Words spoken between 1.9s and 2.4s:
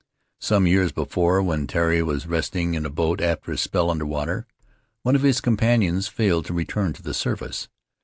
was